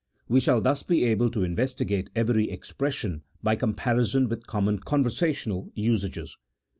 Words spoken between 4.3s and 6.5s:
common conversational usages.